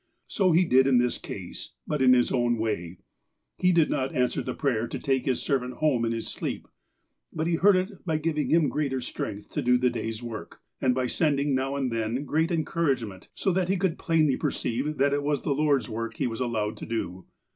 [0.25, 1.73] So He did in this case.
[1.85, 2.97] But in His own way.
[3.59, 6.67] He did not answer the prayer to take His servant home in his sleep.
[7.31, 10.95] But He heard it by giving him greater strength to do the day's work, and
[10.95, 15.21] by sending, now and then, great encouragement, so that he could plainly perceive that it
[15.21, 17.27] was the Lord's work he was allowed to do.